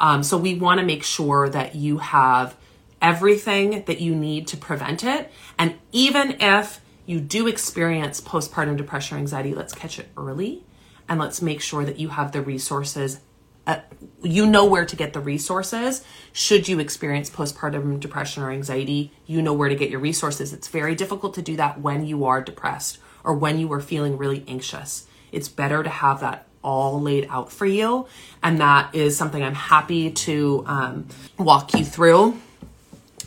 Um, 0.00 0.22
so 0.22 0.36
we 0.36 0.54
want 0.54 0.80
to 0.80 0.86
make 0.86 1.02
sure 1.02 1.48
that 1.48 1.74
you 1.74 1.98
have 1.98 2.56
everything 3.00 3.84
that 3.84 4.00
you 4.00 4.14
need 4.14 4.46
to 4.48 4.56
prevent 4.56 5.02
it. 5.02 5.30
And 5.58 5.74
even 5.90 6.36
if 6.40 6.80
you 7.06 7.20
do 7.20 7.46
experience 7.46 8.20
postpartum 8.20 8.76
depression 8.76 9.16
or 9.16 9.20
anxiety 9.20 9.54
let's 9.54 9.74
catch 9.74 9.98
it 9.98 10.08
early 10.16 10.64
and 11.08 11.18
let's 11.18 11.42
make 11.42 11.60
sure 11.60 11.84
that 11.84 11.98
you 11.98 12.08
have 12.08 12.32
the 12.32 12.40
resources 12.40 13.20
uh, 13.66 13.78
you 14.22 14.46
know 14.46 14.64
where 14.64 14.84
to 14.84 14.96
get 14.96 15.12
the 15.12 15.20
resources. 15.20 16.04
Should 16.32 16.68
you 16.68 16.78
experience 16.78 17.30
postpartum 17.30 18.00
depression 18.00 18.42
or 18.42 18.50
anxiety 18.50 19.12
you 19.26 19.42
know 19.42 19.52
where 19.52 19.68
to 19.68 19.74
get 19.74 19.90
your 19.90 20.00
resources. 20.00 20.52
It's 20.52 20.68
very 20.68 20.94
difficult 20.94 21.34
to 21.34 21.42
do 21.42 21.56
that 21.56 21.80
when 21.80 22.06
you 22.06 22.24
are 22.24 22.40
depressed 22.42 22.98
or 23.24 23.34
when 23.34 23.58
you 23.58 23.72
are 23.72 23.80
feeling 23.80 24.16
really 24.16 24.44
anxious. 24.46 25.06
It's 25.30 25.48
better 25.48 25.82
to 25.82 25.88
have 25.88 26.20
that 26.20 26.46
all 26.62 27.00
laid 27.00 27.26
out 27.28 27.50
for 27.50 27.66
you 27.66 28.06
and 28.42 28.60
that 28.60 28.94
is 28.94 29.16
something 29.16 29.42
i'm 29.42 29.54
happy 29.54 30.12
to 30.12 30.62
um, 30.66 31.08
walk 31.38 31.74
you 31.74 31.84
through. 31.84 32.38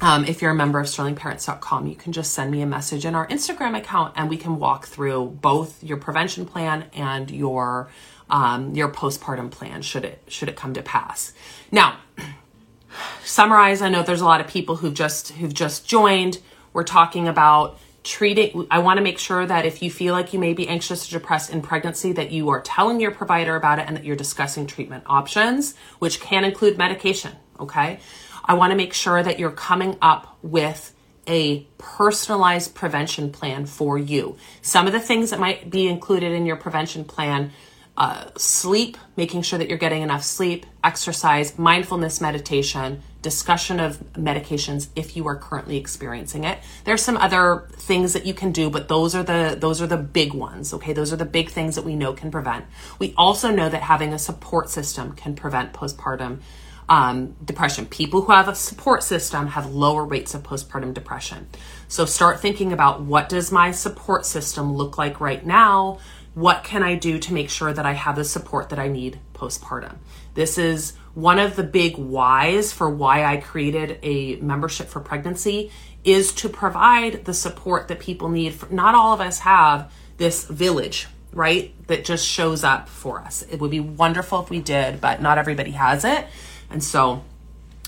Um, 0.01 0.25
if 0.25 0.41
you're 0.41 0.51
a 0.51 0.55
member 0.55 0.79
of 0.79 0.87
sterlingparents.com 0.87 1.87
you 1.87 1.95
can 1.95 2.13
just 2.13 2.33
send 2.33 2.51
me 2.51 2.61
a 2.61 2.65
message 2.65 3.05
in 3.05 3.13
our 3.13 3.27
instagram 3.27 3.77
account 3.77 4.13
and 4.15 4.29
we 4.29 4.37
can 4.37 4.57
walk 4.57 4.87
through 4.87 5.37
both 5.41 5.83
your 5.83 5.97
prevention 5.97 6.45
plan 6.45 6.85
and 6.93 7.29
your 7.29 7.89
um, 8.29 8.73
your 8.75 8.89
postpartum 8.89 9.51
plan 9.51 9.81
should 9.81 10.05
it 10.05 10.21
should 10.27 10.49
it 10.49 10.55
come 10.55 10.73
to 10.73 10.81
pass. 10.81 11.33
Now, 11.71 11.97
summarize. 13.23 13.81
I 13.81 13.89
know 13.89 14.03
there's 14.03 14.21
a 14.21 14.25
lot 14.25 14.41
of 14.41 14.47
people 14.47 14.77
who've 14.77 14.93
just 14.93 15.29
who've 15.33 15.53
just 15.53 15.87
joined. 15.87 16.39
We're 16.73 16.83
talking 16.83 17.27
about 17.27 17.79
treating 18.05 18.67
i 18.69 18.77
want 18.77 18.97
to 18.97 19.03
make 19.03 19.17
sure 19.17 19.45
that 19.45 19.65
if 19.65 19.81
you 19.81 19.89
feel 19.89 20.13
like 20.13 20.31
you 20.31 20.37
may 20.37 20.53
be 20.53 20.67
anxious 20.67 21.09
or 21.09 21.17
depressed 21.17 21.49
in 21.49 21.59
pregnancy 21.59 22.13
that 22.13 22.31
you 22.31 22.49
are 22.49 22.61
telling 22.61 23.01
your 23.01 23.09
provider 23.09 23.55
about 23.55 23.79
it 23.79 23.87
and 23.87 23.97
that 23.97 24.05
you're 24.05 24.15
discussing 24.15 24.67
treatment 24.67 25.03
options 25.07 25.73
which 25.97 26.21
can 26.21 26.45
include 26.45 26.77
medication 26.77 27.31
okay 27.59 27.99
i 28.45 28.53
want 28.53 28.69
to 28.69 28.77
make 28.77 28.93
sure 28.93 29.23
that 29.23 29.39
you're 29.39 29.49
coming 29.49 29.97
up 30.03 30.37
with 30.43 30.93
a 31.27 31.61
personalized 31.79 32.75
prevention 32.75 33.31
plan 33.31 33.65
for 33.65 33.97
you 33.97 34.37
some 34.61 34.85
of 34.85 34.93
the 34.93 34.99
things 34.99 35.31
that 35.31 35.39
might 35.39 35.71
be 35.71 35.87
included 35.87 36.31
in 36.31 36.45
your 36.45 36.55
prevention 36.55 37.03
plan 37.03 37.51
uh, 37.97 38.25
sleep, 38.35 38.97
making 39.15 39.41
sure 39.41 39.57
that 39.57 39.69
you're 39.69 39.77
getting 39.77 40.01
enough 40.01 40.23
sleep, 40.23 40.65
exercise, 40.83 41.57
mindfulness 41.57 42.19
meditation, 42.19 43.01
discussion 43.21 43.79
of 43.79 43.97
medications 44.13 44.89
if 44.95 45.15
you 45.15 45.25
are 45.27 45.35
currently 45.35 45.77
experiencing 45.77 46.43
it. 46.43 46.59
There's 46.83 47.01
some 47.01 47.17
other 47.17 47.67
things 47.77 48.13
that 48.13 48.25
you 48.25 48.33
can 48.33 48.51
do, 48.51 48.69
but 48.69 48.89
those 48.89 49.15
are 49.15 49.23
the 49.23 49.55
those 49.57 49.81
are 49.81 49.87
the 49.87 49.97
big 49.97 50.33
ones. 50.33 50.73
Okay, 50.73 50.93
those 50.93 51.13
are 51.13 51.15
the 51.15 51.25
big 51.25 51.49
things 51.49 51.75
that 51.75 51.85
we 51.85 51.95
know 51.95 52.13
can 52.13 52.31
prevent. 52.31 52.65
We 52.99 53.13
also 53.17 53.49
know 53.49 53.69
that 53.69 53.81
having 53.81 54.13
a 54.13 54.19
support 54.19 54.69
system 54.69 55.13
can 55.13 55.35
prevent 55.35 55.73
postpartum 55.73 56.41
um, 56.87 57.35
depression. 57.43 57.85
People 57.85 58.21
who 58.21 58.31
have 58.31 58.47
a 58.47 58.55
support 58.55 59.03
system 59.03 59.47
have 59.47 59.71
lower 59.71 60.05
rates 60.05 60.35
of 60.35 60.43
postpartum 60.43 60.93
depression. 60.93 61.47
So 61.87 62.05
start 62.05 62.41
thinking 62.41 62.73
about 62.73 63.01
what 63.01 63.29
does 63.29 63.51
my 63.51 63.71
support 63.71 64.25
system 64.25 64.73
look 64.73 64.97
like 64.97 65.19
right 65.19 65.43
now 65.43 65.99
what 66.35 66.65
can 66.65 66.83
I 66.83 66.95
do 66.95 67.17
to 67.17 67.33
make 67.33 67.49
sure 67.49 67.73
that 67.73 67.85
I 67.85 67.93
have 67.93 68.17
the 68.17 68.25
support 68.25 68.69
that 68.69 68.77
I 68.77 68.89
need 68.89 69.19
postpartum? 69.33 69.95
This 70.33 70.57
is 70.57 70.93
one 71.13 71.39
of 71.39 71.55
the 71.55 71.63
big 71.63 71.97
whys 71.97 72.73
for 72.73 72.89
why 72.89 73.23
I 73.23 73.37
created 73.37 73.99
a 74.03 74.35
membership 74.35 74.87
for 74.87 74.99
pregnancy 74.99 75.71
is 76.03 76.33
to 76.33 76.49
provide 76.49 77.23
the 77.23 77.33
support 77.33 77.87
that 77.87 77.99
people 77.99 78.27
need. 78.27 78.69
Not 78.69 78.95
all 78.95 79.13
of 79.13 79.21
us 79.21 79.39
have 79.39 79.91
this 80.17 80.43
village, 80.43 81.07
right? 81.31 81.73
That 81.87 82.03
just 82.03 82.27
shows 82.27 82.65
up 82.65 82.89
for 82.89 83.21
us. 83.21 83.41
It 83.43 83.61
would 83.61 83.71
be 83.71 83.79
wonderful 83.79 84.43
if 84.43 84.49
we 84.49 84.59
did, 84.59 84.99
but 84.99 85.21
not 85.21 85.37
everybody 85.37 85.71
has 85.71 86.03
it. 86.03 86.27
And 86.69 86.83
so 86.83 87.23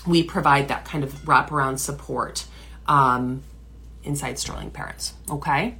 we 0.06 0.22
provide 0.22 0.68
that 0.68 0.86
kind 0.86 1.04
of 1.04 1.12
wraparound 1.24 1.80
support 1.80 2.46
um, 2.86 3.42
inside 4.04 4.38
Sterling 4.38 4.70
Parents. 4.70 5.12
Okay. 5.30 5.76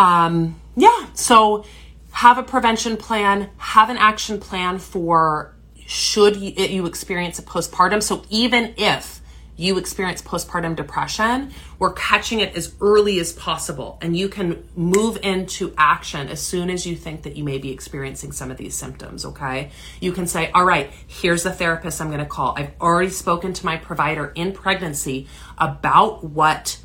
Um, 0.00 0.58
yeah, 0.76 1.12
so 1.12 1.66
have 2.12 2.38
a 2.38 2.42
prevention 2.42 2.96
plan, 2.96 3.50
have 3.58 3.90
an 3.90 3.98
action 3.98 4.40
plan 4.40 4.78
for 4.78 5.54
should 5.86 6.36
you, 6.36 6.52
you 6.52 6.86
experience 6.86 7.38
a 7.38 7.42
postpartum. 7.42 8.02
So 8.02 8.24
even 8.30 8.72
if 8.78 9.20
you 9.56 9.76
experience 9.76 10.22
postpartum 10.22 10.74
depression, 10.74 11.52
we're 11.78 11.92
catching 11.92 12.40
it 12.40 12.56
as 12.56 12.74
early 12.80 13.20
as 13.20 13.34
possible. 13.34 13.98
And 14.00 14.16
you 14.16 14.30
can 14.30 14.66
move 14.74 15.18
into 15.22 15.74
action 15.76 16.28
as 16.28 16.40
soon 16.40 16.70
as 16.70 16.86
you 16.86 16.96
think 16.96 17.24
that 17.24 17.36
you 17.36 17.44
may 17.44 17.58
be 17.58 17.70
experiencing 17.70 18.32
some 18.32 18.50
of 18.50 18.56
these 18.56 18.74
symptoms, 18.74 19.26
okay? 19.26 19.70
You 20.00 20.12
can 20.12 20.26
say, 20.26 20.50
all 20.52 20.64
right, 20.64 20.90
here's 21.08 21.42
the 21.42 21.52
therapist 21.52 22.00
I'm 22.00 22.10
gonna 22.10 22.24
call. 22.24 22.54
I've 22.56 22.72
already 22.80 23.10
spoken 23.10 23.52
to 23.52 23.66
my 23.66 23.76
provider 23.76 24.32
in 24.34 24.52
pregnancy 24.52 25.28
about 25.58 26.24
what 26.24 26.78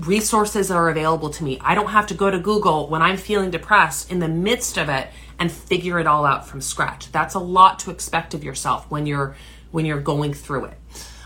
resources 0.00 0.70
are 0.70 0.88
available 0.88 1.30
to 1.30 1.44
me. 1.44 1.58
I 1.62 1.74
don't 1.74 1.88
have 1.88 2.06
to 2.08 2.14
go 2.14 2.30
to 2.30 2.38
Google 2.38 2.88
when 2.88 3.02
I'm 3.02 3.16
feeling 3.16 3.50
depressed 3.50 4.10
in 4.10 4.18
the 4.18 4.28
midst 4.28 4.76
of 4.78 4.88
it 4.88 5.08
and 5.38 5.50
figure 5.50 5.98
it 5.98 6.06
all 6.06 6.24
out 6.26 6.46
from 6.46 6.60
scratch. 6.60 7.10
That's 7.12 7.34
a 7.34 7.38
lot 7.38 7.78
to 7.80 7.90
expect 7.90 8.34
of 8.34 8.44
yourself 8.44 8.90
when 8.90 9.06
you're 9.06 9.36
when 9.70 9.84
you're 9.86 10.00
going 10.00 10.34
through 10.34 10.66
it. 10.66 10.78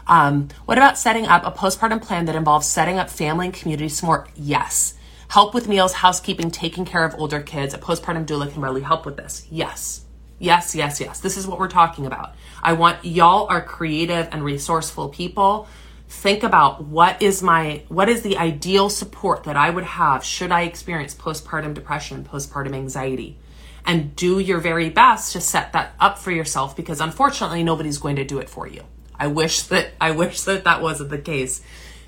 Um, 0.06 0.48
what 0.64 0.78
about 0.78 0.98
setting 0.98 1.26
up 1.26 1.46
a 1.46 1.52
postpartum 1.52 2.02
plan 2.02 2.24
that 2.26 2.34
involves 2.34 2.66
setting 2.66 2.98
up 2.98 3.08
family 3.08 3.46
and 3.46 3.54
community 3.54 3.88
support? 3.88 4.30
Yes. 4.34 4.94
help 5.28 5.54
with 5.54 5.66
meals, 5.66 5.94
housekeeping, 5.94 6.50
taking 6.50 6.84
care 6.84 7.04
of 7.04 7.14
older 7.18 7.40
kids. 7.40 7.72
A 7.72 7.78
postpartum 7.78 8.26
doula 8.26 8.52
can 8.52 8.60
really 8.60 8.82
help 8.82 9.06
with 9.06 9.16
this. 9.16 9.46
Yes. 9.50 10.04
Yes, 10.38 10.74
yes, 10.74 11.00
yes. 11.00 11.20
This 11.20 11.36
is 11.38 11.46
what 11.46 11.58
we're 11.58 11.68
talking 11.68 12.04
about. 12.04 12.34
I 12.62 12.72
want 12.74 13.04
y'all 13.04 13.46
are 13.48 13.62
creative 13.62 14.28
and 14.32 14.44
resourceful 14.44 15.08
people. 15.08 15.68
Think 16.12 16.42
about 16.44 16.84
what 16.84 17.20
is 17.20 17.42
my 17.42 17.82
what 17.88 18.08
is 18.08 18.22
the 18.22 18.36
ideal 18.36 18.90
support 18.90 19.44
that 19.44 19.56
I 19.56 19.70
would 19.70 19.84
have 19.84 20.22
should 20.22 20.52
I 20.52 20.62
experience 20.62 21.14
postpartum 21.14 21.74
depression, 21.74 22.22
postpartum 22.22 22.74
anxiety 22.74 23.38
and 23.84 24.14
do 24.14 24.38
your 24.38 24.60
very 24.60 24.88
best 24.88 25.32
to 25.32 25.40
set 25.40 25.72
that 25.72 25.94
up 25.98 26.18
for 26.18 26.30
yourself 26.30 26.76
because 26.76 27.00
unfortunately 27.00 27.64
nobody's 27.64 27.98
going 27.98 28.16
to 28.16 28.24
do 28.24 28.38
it 28.38 28.48
for 28.48 28.68
you. 28.68 28.82
I 29.16 29.26
wish 29.26 29.62
that 29.62 29.88
I 30.00 30.12
wish 30.12 30.42
that 30.42 30.64
that 30.64 30.82
wasn't 30.82 31.10
the 31.10 31.18
case. 31.18 31.62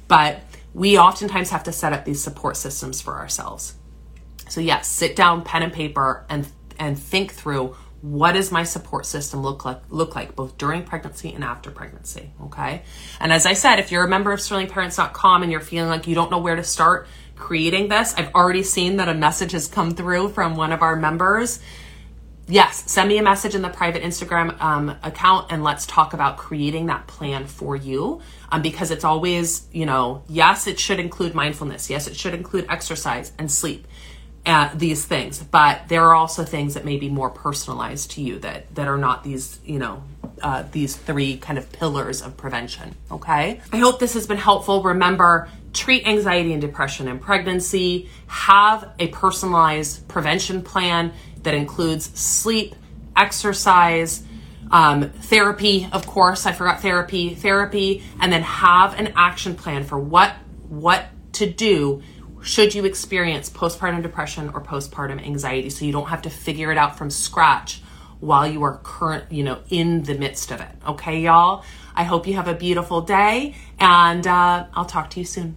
But 0.06 0.42
we 0.74 0.98
oftentimes 0.98 1.50
have 1.50 1.64
to 1.64 1.72
set 1.72 1.92
up 1.92 2.04
these 2.04 2.22
support 2.22 2.56
systems 2.56 3.00
for 3.00 3.14
ourselves. 3.14 3.74
So 4.48 4.60
yes, 4.60 4.86
sit 4.86 5.16
down 5.16 5.42
pen 5.42 5.62
and 5.62 5.72
paper 5.72 6.24
and 6.28 6.46
and 6.78 6.98
think 6.98 7.32
through 7.32 7.74
what 8.04 8.32
does 8.32 8.52
my 8.52 8.62
support 8.62 9.06
system 9.06 9.40
look 9.40 9.64
like 9.64 9.80
look 9.88 10.14
like 10.14 10.36
both 10.36 10.58
during 10.58 10.82
pregnancy 10.82 11.32
and 11.32 11.42
after 11.42 11.70
pregnancy 11.70 12.30
okay 12.42 12.82
and 13.18 13.32
as 13.32 13.46
i 13.46 13.54
said 13.54 13.78
if 13.78 13.90
you're 13.90 14.04
a 14.04 14.08
member 14.08 14.30
of 14.30 14.40
sterlingparents.com 14.40 15.42
and 15.42 15.50
you're 15.50 15.60
feeling 15.60 15.88
like 15.88 16.06
you 16.06 16.14
don't 16.14 16.30
know 16.30 16.38
where 16.38 16.56
to 16.56 16.64
start 16.64 17.06
creating 17.36 17.88
this. 17.88 18.14
I've 18.16 18.34
already 18.34 18.62
seen 18.62 18.96
that 18.96 19.08
a 19.08 19.14
message 19.14 19.52
has 19.52 19.68
come 19.68 19.90
through 19.92 20.30
from 20.30 20.56
one 20.56 20.72
of 20.72 20.82
our 20.82 20.96
members. 20.96 21.60
Yes, 22.46 22.90
send 22.90 23.08
me 23.08 23.16
a 23.16 23.22
message 23.22 23.54
in 23.54 23.62
the 23.62 23.70
private 23.70 24.02
Instagram 24.02 24.60
um, 24.60 24.96
account 25.02 25.50
and 25.50 25.64
let's 25.64 25.86
talk 25.86 26.12
about 26.12 26.36
creating 26.36 26.86
that 26.86 27.06
plan 27.06 27.46
for 27.46 27.74
you. 27.74 28.20
Um, 28.52 28.60
because 28.60 28.90
it's 28.90 29.04
always, 29.04 29.66
you 29.72 29.86
know, 29.86 30.22
yes, 30.28 30.66
it 30.66 30.78
should 30.78 31.00
include 31.00 31.34
mindfulness. 31.34 31.88
Yes, 31.88 32.06
it 32.06 32.16
should 32.16 32.34
include 32.34 32.66
exercise 32.68 33.32
and 33.38 33.50
sleep. 33.50 33.86
Uh, 34.46 34.68
these 34.74 35.06
things, 35.06 35.42
but 35.42 35.88
there 35.88 36.02
are 36.02 36.14
also 36.14 36.44
things 36.44 36.74
that 36.74 36.84
may 36.84 36.98
be 36.98 37.08
more 37.08 37.30
personalized 37.30 38.10
to 38.10 38.20
you 38.20 38.38
that 38.38 38.74
that 38.74 38.86
are 38.86 38.98
not 38.98 39.24
these, 39.24 39.58
you 39.64 39.78
know, 39.78 40.02
uh, 40.42 40.62
these 40.70 40.96
three 40.96 41.38
kind 41.38 41.56
of 41.56 41.72
pillars 41.72 42.20
of 42.20 42.36
prevention. 42.36 42.94
Okay, 43.10 43.62
I 43.72 43.78
hope 43.78 43.98
this 44.00 44.12
has 44.12 44.26
been 44.26 44.36
helpful. 44.36 44.82
Remember, 44.82 45.48
treat 45.72 46.06
anxiety 46.06 46.52
and 46.52 46.60
depression 46.60 47.08
in 47.08 47.20
pregnancy, 47.20 48.10
have 48.26 48.92
a 48.98 49.08
personalized 49.08 50.06
prevention 50.08 50.60
plan 50.60 51.14
that 51.42 51.54
includes 51.54 52.04
sleep, 52.18 52.74
exercise, 53.16 54.24
um, 54.70 55.10
therapy, 55.10 55.88
of 55.92 56.06
course, 56.06 56.46
I 56.46 56.52
forgot 56.52 56.82
therapy, 56.82 57.34
therapy, 57.34 58.02
and 58.20 58.32
then 58.32 58.42
have 58.42 58.98
an 58.98 59.14
action 59.16 59.54
plan 59.54 59.84
for 59.84 59.98
what 59.98 60.34
what 60.68 61.06
to 61.34 61.50
do 61.50 62.02
should 62.44 62.74
you 62.74 62.84
experience 62.84 63.48
postpartum 63.48 64.02
depression 64.02 64.50
or 64.50 64.60
postpartum 64.60 65.24
anxiety 65.24 65.70
so 65.70 65.84
you 65.84 65.92
don't 65.92 66.08
have 66.08 66.22
to 66.22 66.30
figure 66.30 66.70
it 66.70 66.78
out 66.78 66.96
from 66.98 67.10
scratch 67.10 67.80
while 68.20 68.46
you 68.46 68.62
are 68.62 68.78
current, 68.82 69.30
you 69.32 69.42
know, 69.42 69.60
in 69.70 70.02
the 70.04 70.14
midst 70.14 70.50
of 70.50 70.60
it. 70.60 70.70
Okay, 70.86 71.20
y'all? 71.20 71.64
I 71.94 72.04
hope 72.04 72.26
you 72.26 72.34
have 72.34 72.48
a 72.48 72.54
beautiful 72.54 73.00
day 73.00 73.54
and 73.78 74.26
uh, 74.26 74.66
I'll 74.74 74.84
talk 74.84 75.10
to 75.10 75.20
you 75.20 75.26
soon. 75.26 75.56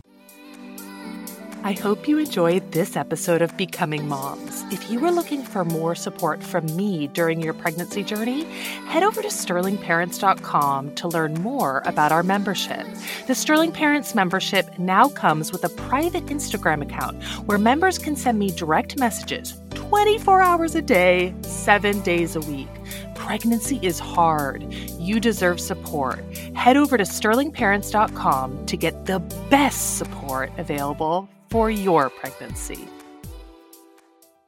I 1.63 1.73
hope 1.73 2.07
you 2.07 2.17
enjoyed 2.17 2.71
this 2.71 2.95
episode 2.95 3.41
of 3.41 3.57
Becoming 3.57 4.07
Moms. 4.07 4.63
If 4.71 4.89
you 4.89 5.03
are 5.05 5.11
looking 5.11 5.43
for 5.43 5.65
more 5.65 5.95
support 5.95 6.41
from 6.41 6.65
me 6.75 7.07
during 7.07 7.41
your 7.41 7.53
pregnancy 7.53 8.03
journey, 8.03 8.43
head 8.85 9.03
over 9.03 9.21
to 9.21 9.27
sterlingparents.com 9.27 10.95
to 10.95 11.07
learn 11.07 11.33
more 11.35 11.81
about 11.85 12.11
our 12.11 12.23
membership. 12.23 12.85
The 13.25 13.35
Sterling 13.35 13.71
Parents 13.71 14.15
membership 14.15 14.77
now 14.79 15.09
comes 15.09 15.51
with 15.51 15.63
a 15.63 15.69
private 15.69 16.27
Instagram 16.27 16.81
account 16.81 17.21
where 17.47 17.57
members 17.57 17.97
can 17.97 18.15
send 18.15 18.39
me 18.39 18.51
direct 18.51 18.97
messages 18.97 19.59
24 19.71 20.41
hours 20.41 20.75
a 20.75 20.81
day, 20.81 21.33
7 21.41 22.01
days 22.01 22.35
a 22.35 22.41
week. 22.41 22.69
Pregnancy 23.15 23.79
is 23.81 23.99
hard. 23.99 24.63
You 24.99 25.19
deserve 25.19 25.59
support. 25.59 26.23
Head 26.55 26.77
over 26.77 26.97
to 26.97 27.03
sterlingparents.com 27.03 28.65
to 28.67 28.77
get 28.77 29.05
the 29.05 29.19
best 29.49 29.97
support 29.97 30.51
available 30.57 31.29
for 31.49 31.69
your 31.71 32.09
pregnancy. 32.09 32.87